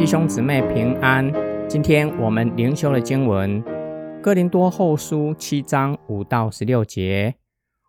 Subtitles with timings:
[0.00, 1.30] 弟兄姊妹平安。
[1.68, 3.62] 今天我们灵修的经文
[4.22, 7.34] 《哥林多后书》七章五到十六节。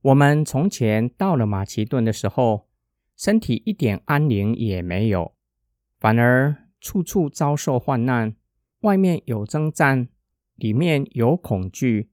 [0.00, 2.66] 我们从前到了马其顿的时候，
[3.16, 5.32] 身体一点安宁也没有，
[6.00, 8.34] 反而处处遭受患难，
[8.80, 10.08] 外面有征战，
[10.56, 12.10] 里面有恐惧。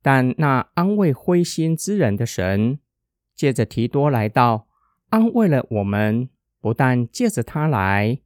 [0.00, 2.78] 但那安慰灰心之人的神，
[3.34, 4.68] 借着提多来到，
[5.08, 6.28] 安慰了我们。
[6.60, 8.20] 不但借着他来。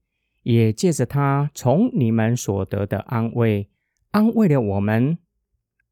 [0.46, 3.68] 也借着他从你们所得的安慰，
[4.12, 5.18] 安慰了我们。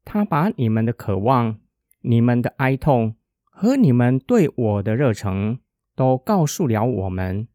[0.05, 1.59] 他把你们的渴望、
[1.99, 5.59] 你们的哀痛和你们对我的热诚，
[5.93, 7.49] 都告诉了我们。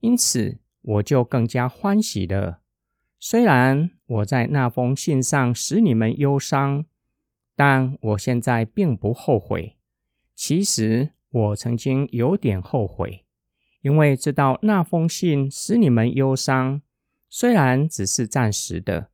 [0.00, 2.60] 因此，我就更加欢喜了。
[3.18, 6.84] 虽然我在那封信上使你们忧伤，
[7.56, 9.78] 但我现在并不后悔。
[10.34, 13.24] 其实，我曾经有点后悔。
[13.82, 16.80] 因为知道那封信使你们忧伤，
[17.28, 19.10] 虽然只是暂时的，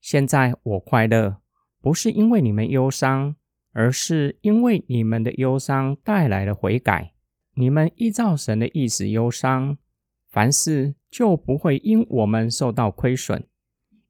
[0.00, 1.38] 现在我快乐，
[1.80, 3.36] 不是因为你们忧伤，
[3.72, 7.12] 而是因为你们的忧伤带来了悔改。
[7.54, 9.78] 你们依照神的意思忧伤，
[10.28, 13.44] 凡事就不会因我们受到亏损。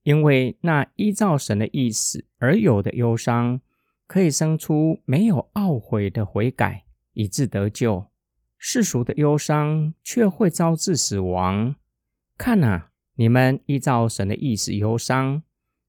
[0.03, 3.61] 因为那依照神的意思而有的忧伤，
[4.07, 8.07] 可以生出没有懊悔的悔改，以致得救。
[8.59, 11.77] 世俗的忧伤却会招致死亡。
[12.37, 15.43] 看啊，你们依照神的意思忧伤，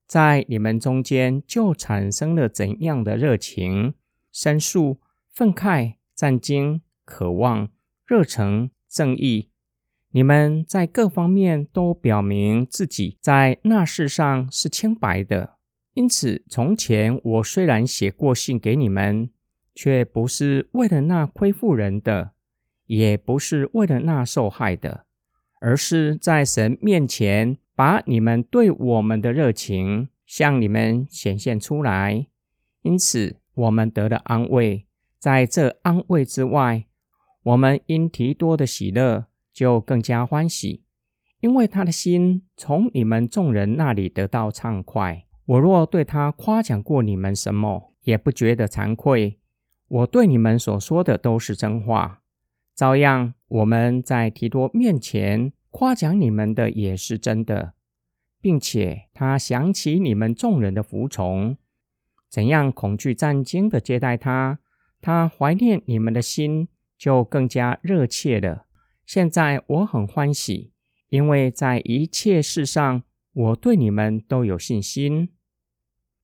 [0.07, 3.95] 在你们中间就产生了怎样的热情、
[4.31, 4.99] 申诉、
[5.33, 7.69] 愤慨、战惊、渴望、
[8.05, 9.49] 热诚、正义？
[10.11, 15.57] 你们在各方面都表明自己在那世上是清白的。
[15.93, 19.29] 因此，从前我虽然写过信给你们，
[19.75, 22.31] 却不是为了那亏负人的。
[22.89, 25.05] 也不是为了那受害的，
[25.61, 32.25] 而是在神面前把你们对我们的热情向你们显现出来，
[32.81, 34.87] 因此我们得了安慰。
[35.19, 36.85] 在这安慰之外，
[37.43, 40.83] 我们因提多的喜乐就更加欢喜，
[41.41, 45.25] 因为他的心从你们众人那里得到畅快。
[45.45, 49.37] 我若对他夸奖过你们什么，也不觉得惭愧。
[49.87, 52.18] 我对你们所说的都是真话。
[52.79, 57.73] 照样，我们在提多面前夸奖你们的也是真的，
[58.39, 61.57] 并且他想起你们众人的服从，
[62.29, 64.59] 怎样恐惧战惊的接待他，
[65.01, 68.65] 他怀念你们的心就更加热切了。
[69.05, 70.71] 现在我很欢喜，
[71.09, 73.03] 因为在一切事上
[73.33, 75.27] 我对你们都有信心。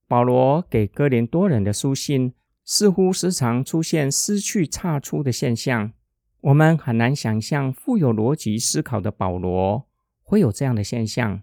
[0.07, 2.33] 保罗给哥林多人的书信
[2.63, 5.91] 似乎时常出现失去差出的现象。
[6.45, 9.87] 我们很难想象富有逻辑思考的保罗
[10.21, 11.41] 会有这样的现象，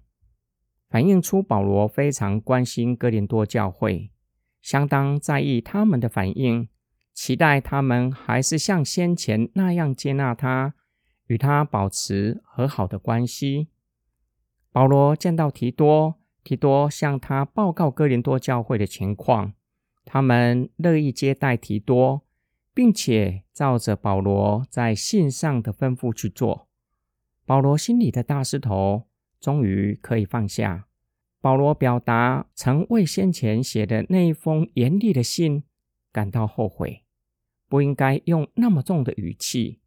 [0.89, 4.13] 反映出保罗非常关心哥林多教会，
[4.61, 6.69] 相当在意他们的反应，
[7.13, 10.75] 期待他们还是像先前那样接纳他，
[11.27, 13.67] 与他保持和好的关系。
[14.71, 16.15] 保罗见到提多，
[16.45, 19.55] 提多向他报告哥林多教会的情况，
[20.05, 22.23] 他们乐意接待提多。
[22.75, 26.69] 并且照着保罗在信上的吩咐去做，
[27.45, 29.09] 保罗心里的大石头
[29.41, 30.87] 终于可以放下。
[31.41, 35.65] 保罗表达曾为先前写的那一封严厉的信
[36.13, 37.03] 感到后悔，
[37.69, 39.81] 不应该用那么重的语气。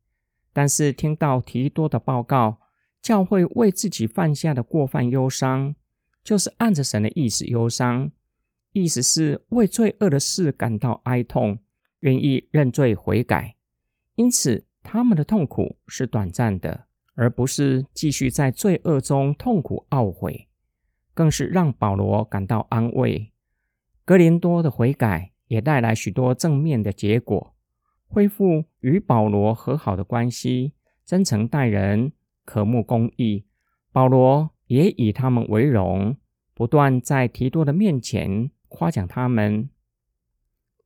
[0.51, 2.59] 但是听到提多的报告，
[3.01, 5.75] 教会为自己犯下的过犯忧伤，
[6.23, 8.11] 就是按着神的意思忧伤，
[8.73, 11.59] 意思是为罪恶的事感到哀痛。
[12.05, 13.55] 愿意认罪悔改，
[14.13, 16.85] 因此他们的痛苦是短暂的，
[17.15, 20.47] 而不是继续在罪恶中痛苦懊悔，
[21.15, 23.31] 更是让保罗感到安慰。
[24.05, 27.55] 格林多的悔改也带来许多正面的结果，
[28.07, 30.73] 恢复与保罗和好的关系，
[31.03, 32.11] 真诚待人，
[32.45, 33.45] 渴慕公义。
[33.91, 36.17] 保罗也以他们为荣，
[36.53, 39.69] 不断在提多的面前夸奖他们。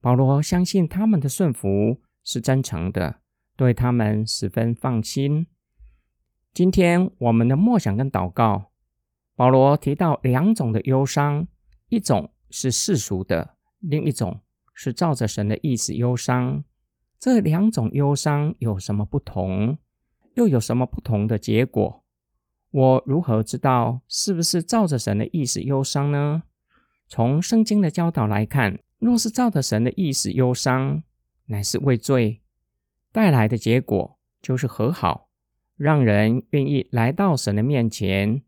[0.01, 3.19] 保罗相信他们的顺服是真诚的，
[3.57, 5.47] 对他们十分放心。
[6.53, 8.71] 今天我们的默想跟祷告，
[9.35, 11.47] 保罗提到两种的忧伤，
[11.89, 14.39] 一种是世俗的，另一种
[14.73, 16.63] 是照着神的意思忧伤。
[17.19, 19.77] 这两种忧伤有什么不同？
[20.35, 22.05] 又有什么不同的结果？
[22.71, 26.43] 我如何知道是不是照着神的意思忧伤呢？
[27.09, 28.79] 从圣经的教导来看。
[28.99, 31.01] 若是照着神的意思忧伤，
[31.45, 32.41] 乃是为罪
[33.11, 35.29] 带来的结果，就是和好，
[35.75, 38.43] 让人愿意来到神的面前，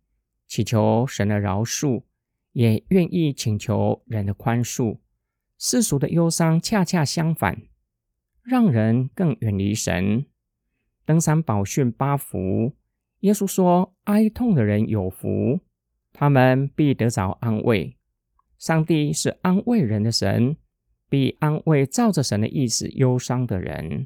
[0.47, 2.03] 祈求神的饶恕，
[2.51, 4.99] 也愿意请求人的宽恕。
[5.57, 7.61] 世俗的忧伤恰恰相反，
[8.43, 10.25] 让人更远离神。
[11.05, 12.75] 登山宝训八福，
[13.19, 15.61] 耶稣说：“哀痛的人有福，
[16.11, 17.97] 他们必得着安慰。”
[18.61, 20.55] 上帝是安慰人的神，
[21.09, 24.05] 必安慰照着神的意思忧伤的人，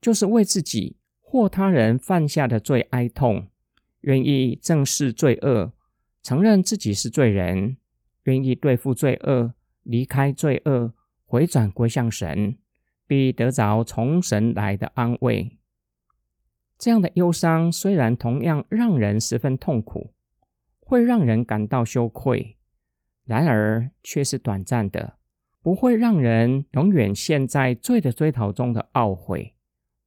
[0.00, 3.46] 就是为自己或他人犯下的罪哀痛，
[4.00, 5.72] 愿意正视罪恶。
[6.20, 7.76] 承认自己是罪人，
[8.24, 9.54] 愿意对付罪恶，
[9.84, 10.92] 离开罪恶，
[11.24, 12.58] 回转归向神，
[13.06, 15.58] 必得着从神来的安慰。
[16.76, 20.12] 这样的忧伤虽然同样让人十分痛苦，
[20.80, 22.56] 会让人感到羞愧，
[23.24, 25.18] 然而却是短暂的，
[25.62, 29.54] 不会让人永远陷在罪的追逃中的懊悔，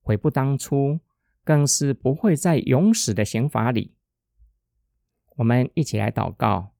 [0.02, 1.00] 悔不当初，
[1.44, 3.94] 更是不会在永死的刑罚里。
[5.38, 6.74] 我们一起来祷告，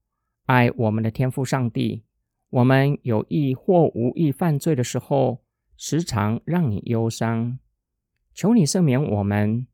[0.44, 2.04] 爱我们的天父上帝。
[2.50, 5.42] 我们有意或无意犯罪的时候，
[5.76, 7.58] 时常让你忧伤，
[8.32, 9.66] 求你赦免我们。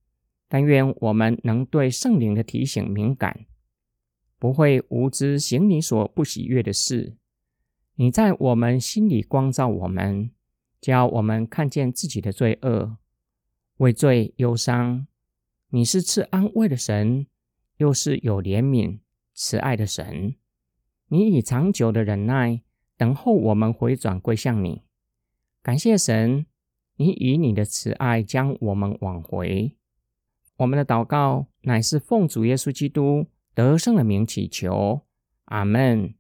[0.49, 3.47] 但愿我们能对圣灵的提醒敏感，
[4.43, 7.17] 不会无知行你所不喜悦的事。
[7.95, 10.33] 你在我们心里光照我们，
[10.81, 12.97] 叫我们看见自己的罪恶，
[13.77, 15.07] 为罪忧伤。
[15.69, 17.29] 你是赐安慰的神。
[17.77, 18.99] 又是有怜悯、
[19.33, 20.35] 慈爱的神，
[21.07, 22.63] 你以长久的忍耐
[22.97, 24.83] 等候我们回转归向你。
[25.63, 26.47] 感谢神，
[26.97, 29.77] 你以你的慈爱将我们挽回。
[30.57, 35.03] 我们的祷告乃是奉主耶稣基督得胜的名祈求，
[35.47, 36.15] 阿门。